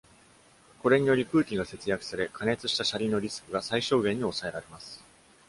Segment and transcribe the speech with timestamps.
[0.81, 5.03] これにより空気が節約され、過熱した車輪のリスクが最小限に抑えられます。